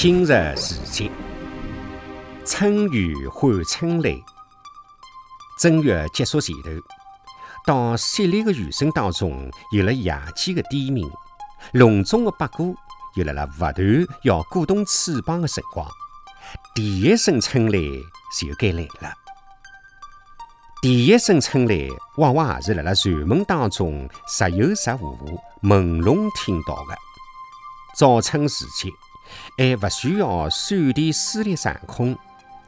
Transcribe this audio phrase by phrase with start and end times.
[0.00, 1.10] 今日时节，
[2.46, 4.22] 春雨换春雷。
[5.58, 6.70] 正月结束前头，
[7.66, 11.10] 到淅沥的雨声当中，有了夜间的低鸣，
[11.72, 12.72] 笼中的八哥
[13.16, 13.74] 又辣辣不断
[14.22, 15.84] 要鼓动翅膀的辰光，
[16.76, 18.00] 第一声春雷
[18.38, 19.12] 就该来了。
[20.80, 26.96] 第一声春雷，往往也是辣辣禅门当中时有时无、朦胧听到的。
[27.96, 28.92] 早春时节，
[29.56, 32.16] 还勿需要闪电撕裂上空，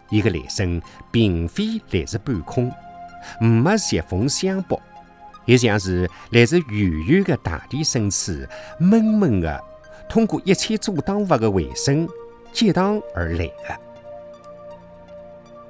[0.09, 2.73] 伊个来声并非来自半空，
[3.41, 4.80] 没疾风相搏，
[5.45, 8.33] 也像是来自远远的大地深处，
[8.78, 9.62] 闷闷的
[10.09, 12.09] 通过一切阻挡物的回声
[12.52, 13.80] 激荡而来的。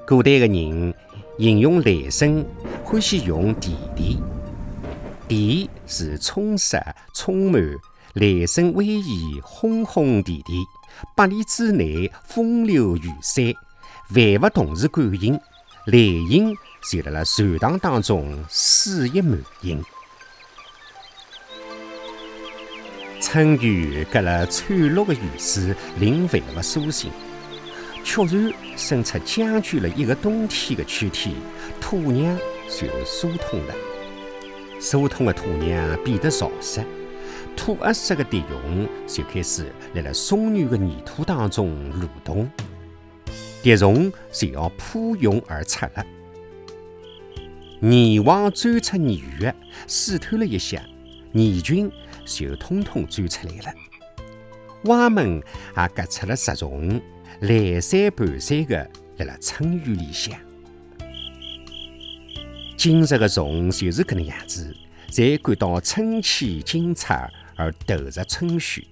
[0.07, 0.95] 古代的人
[1.39, 2.45] 形容雷声，
[2.85, 4.19] 欢喜用“地地”，
[5.29, 6.77] 地是充实、
[7.15, 7.63] 充满。
[8.15, 10.65] 雷声威仪，轰轰地地，
[11.15, 13.45] 百里之内风流雨散，
[14.15, 15.39] 万物同时感应，
[15.87, 16.55] 雷音
[16.91, 19.83] 就辣辣禅堂当中肆意满盈。
[23.21, 27.11] 春雨隔了翠绿的雨水，令万物苏醒，
[28.03, 31.37] 确然生出将就了一个冬天的躯体，
[31.81, 33.75] 土壤就疏通了，
[34.81, 36.83] 疏通的土壤变得潮湿。
[37.57, 42.51] 土褐色的蝶蛹就开始辣辣松软的泥土当中蠕动，
[43.63, 46.05] 蝶虫就要扑涌而出了。
[47.81, 49.55] 泥网钻出泥穴，
[49.87, 50.83] 试探了一下，
[51.33, 51.91] 泥菌
[52.25, 53.75] 就统统钻出来了。
[54.85, 55.43] 蛙们
[55.77, 57.01] 也隔出了石虫，
[57.41, 60.35] 来三盘山的辣辣春雨里向。
[62.77, 64.75] 今日的虫就是搿能样子，
[65.11, 67.31] 才感到春气精彩。
[67.61, 68.89] 而投入春戌，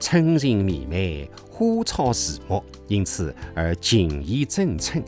[0.00, 5.04] 春情绵绵，花草树木因此而情意正春。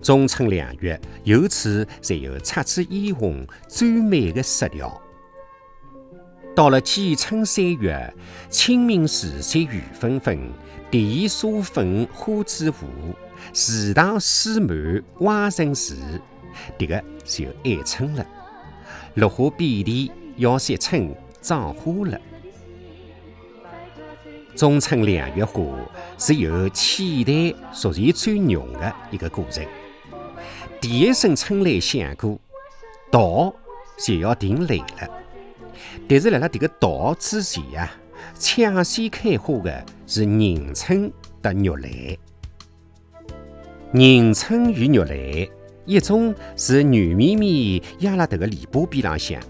[0.00, 4.98] 中春两月，由此才有姹紫嫣红最美的色调。
[6.56, 8.14] 到了季春三月，
[8.48, 10.50] 清明时节雨纷纷，
[10.90, 13.14] 地沙粉花枝舞，
[13.52, 15.94] 池塘水满蛙声时，
[16.78, 18.26] 迭个就爱春了。
[19.16, 20.10] 落花遍地。
[20.38, 22.20] 要惜春长花了，
[24.56, 25.62] 中春两月花
[26.18, 29.64] 是由期待逐渐转浓的一个过程。
[30.80, 32.38] 第一声春雷响过，
[33.10, 33.54] 稻
[33.98, 35.08] 就要停雷了。
[36.08, 37.90] 但是辣辣这个稻之前啊，
[38.34, 41.10] 抢先开花的是迎春
[41.42, 41.90] 和玉兰。
[43.94, 45.48] 迎春与玉兰，
[45.86, 49.40] 一种是软绵绵压辣迭个篱笆边浪向。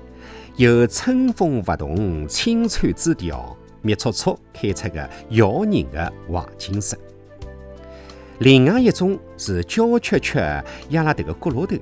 [0.59, 6.99] 有春风拂动青翠枝条，密簇簇开出个耀人的黄金色。
[8.41, 10.41] 另外一种是娇怯怯
[10.89, 11.77] 压辣迭个角落头，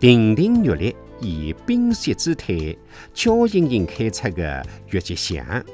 [0.00, 2.76] 亭亭玉立，以冰雪姿态，
[3.14, 4.60] 娇盈盈开出个
[4.90, 5.64] 月季香。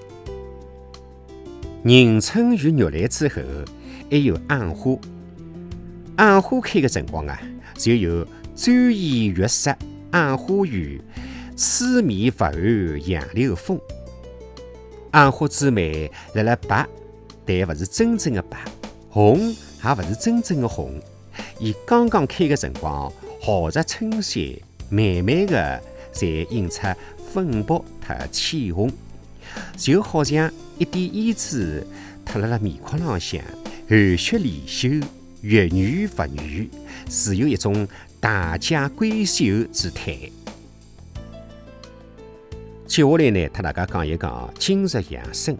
[1.84, 3.40] 迎春与玉兰之后，
[4.10, 4.94] 还有暗花。
[6.16, 7.40] 暗花开的辰光啊，
[7.78, 9.74] 就有专檐月色
[10.10, 11.00] 暗花雨。
[11.56, 12.54] 四面不寒
[13.06, 13.78] 杨柳风，
[15.12, 16.86] 杏花之美，辣辣白，
[17.44, 18.58] 但勿是真正的白；
[19.10, 21.00] 红，也勿是真正的红。
[21.58, 24.40] 伊刚刚开的辰光，豪着春色，
[24.88, 25.80] 慢慢的
[26.12, 26.82] 才映出
[27.32, 27.74] 粉白
[28.06, 28.90] 和浅红，
[29.76, 31.86] 就好像一点胭脂
[32.24, 33.40] 涂辣辣面孔浪向，
[33.88, 34.88] 含蓄离秀，
[35.42, 36.69] 越女不女，
[37.06, 37.86] 自有一种
[38.19, 40.30] 大家闺秀之态。
[42.92, 45.56] 接下来呢，和大家讲一讲今日养生。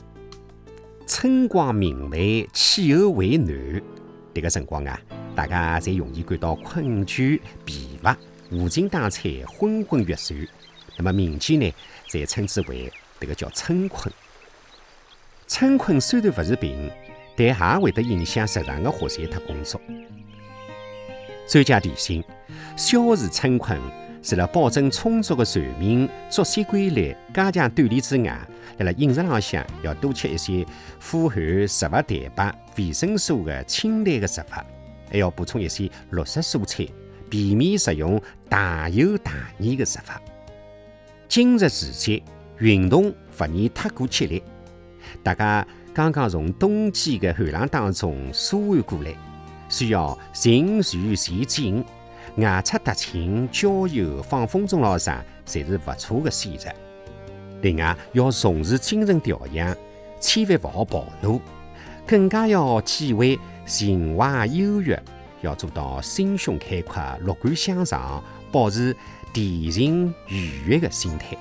[1.07, 3.83] 春光明媚，气候为暖，
[4.35, 5.01] 这个辰光啊，
[5.35, 8.15] 大家才容易感到困倦、疲乏，
[8.51, 10.47] 无精打采，昏昏欲睡。
[10.99, 11.73] 那么民间呢，
[12.11, 14.13] 才称之为这个叫春困。
[15.49, 16.91] 春困虽然不是病，
[17.35, 19.81] 但也会得影响日常的活动和工作。
[21.49, 22.23] 专家提醒：
[22.77, 23.81] 消除春困。
[24.23, 28.39] 除了保证充足的睡眠、作息规律、加强锻炼之外，
[28.79, 30.65] 辣辣饮食浪向要多吃一些
[31.01, 31.37] 富含
[31.67, 34.55] 植物蛋白、维生素的清淡的食物，
[35.11, 36.87] 还要补充一些绿色蔬菜，
[37.29, 40.03] 避免食用大油大腻的食物。
[41.29, 42.23] 今日时节，
[42.59, 44.41] 运动勿宜太过激烈。
[45.25, 49.13] 大家刚刚从冬季的寒冷当中舒缓过来，
[49.69, 51.85] 需要循序渐进。
[52.37, 56.71] 外出踏青、郊游、放风筝老啥，侪是勿错的选择。
[57.61, 59.77] 另外，要重视精神调养，
[60.21, 61.41] 千万勿好暴怒。
[62.07, 64.97] 更加要体会情怀忧郁，
[65.43, 68.97] 要做到心胸开阔、乐观向上，保持
[69.33, 71.37] 恬静愉悦的心态。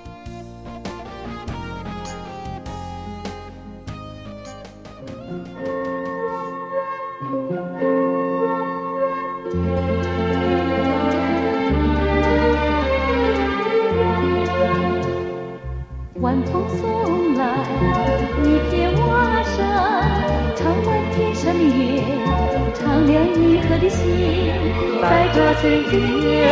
[25.90, 26.48] 今夜，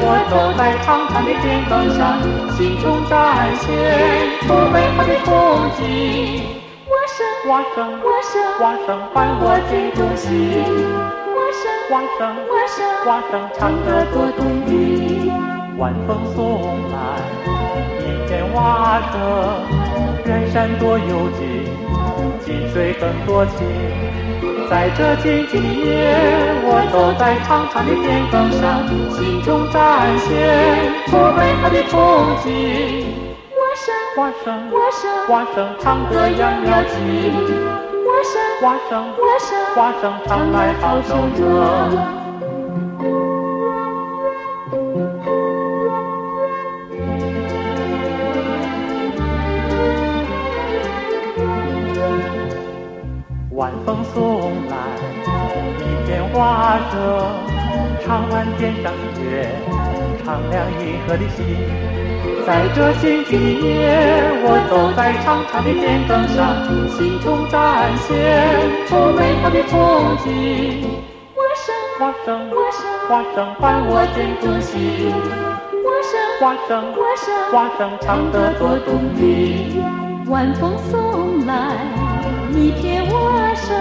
[0.00, 2.00] 我走在长长的田埂上，
[2.56, 3.14] 心中展
[3.56, 3.64] 现
[4.42, 5.28] 出美好的风
[5.76, 5.80] 景。
[6.90, 7.18] 蛙声，
[7.48, 10.28] 蛙声，蛙声，蛙声伴我最中心。
[11.34, 12.20] 蛙声，蛙声，
[12.50, 14.68] 蛙声，蛙声唱得多动听。
[15.78, 16.38] 晚风送
[16.90, 16.94] 来
[18.50, 19.20] 一片蛙声，
[20.26, 21.64] 远山多幽静，
[22.44, 23.58] 近水更多情。
[24.68, 26.14] 在这静静的夜，
[26.62, 30.28] 我走在长长的田埂上，心中展现
[31.06, 31.94] 出美好的风
[32.42, 33.06] 景。
[33.54, 36.98] 蛙声，蛙声，蛙声，蛙声唱得漾漾情。
[38.06, 42.29] 蛙声，蛙声，蛙声，蛙声唱来好收歌。
[56.90, 56.98] 蛙声，
[58.04, 59.48] 唱完天上的月，
[60.24, 61.38] 唱亮银河的心。
[62.44, 63.78] 在这静静的夜，
[64.42, 68.08] 我走在长长的田埂上，心中展现
[68.88, 70.28] 出美好的风景。
[71.36, 71.70] 蛙声，
[72.00, 75.14] 蛙声，蛙声，蛙声伴我心中心。
[75.86, 79.84] 蛙声，蛙声，蛙声，蛙声唱得多动听。
[80.26, 81.76] 晚风送来。
[82.52, 83.76] 一片花生，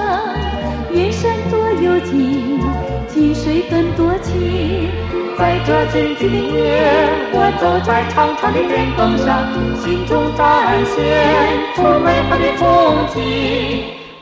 [0.91, 2.59] 远山多幽静，
[3.07, 4.89] 近水更多情。
[5.37, 6.83] 在这静静的夜，
[7.31, 9.47] 我走在长长的田埂上，
[9.79, 10.95] 心中展现
[11.75, 13.17] 出美好的风景。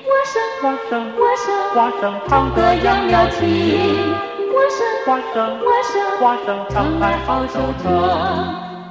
[0.06, 3.42] 我生我生我生我生唱得漾漾情。
[4.54, 7.86] 蛙声，我声，我声，蛙声唱来好收歌。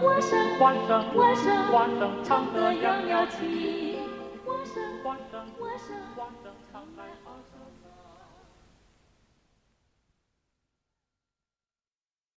[0.03, 3.95] 蛙声，我声，我声，蛙声唱得漾漾情。
[4.47, 7.26] 蛙声，我声，我声，蛙声唱来好。